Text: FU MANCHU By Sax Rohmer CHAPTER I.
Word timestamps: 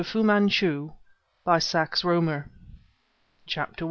FU 0.03 0.23
MANCHU 0.23 0.93
By 1.45 1.59
Sax 1.59 2.01
Rohmer 2.01 2.49
CHAPTER 3.45 3.75
I. 3.75 3.79